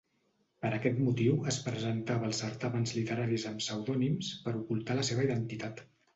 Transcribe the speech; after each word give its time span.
Per 0.65 0.69
aquest 0.77 1.01
motiu 1.07 1.35
es 1.51 1.59
presentava 1.67 2.25
als 2.29 2.39
certàmens 2.45 2.95
literaris 3.01 3.47
amb 3.51 3.63
pseudònims 3.67 4.33
per 4.49 4.57
ocultar 4.63 4.99
la 5.03 5.07
seva 5.13 5.29
identitat. 5.31 5.87